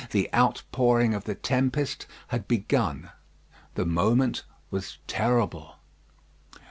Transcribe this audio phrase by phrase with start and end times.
[0.09, 3.11] The outpouring of the tempest had begun.
[3.75, 5.75] The moment was terrible.